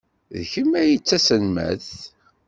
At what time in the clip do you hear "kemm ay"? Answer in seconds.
0.51-0.91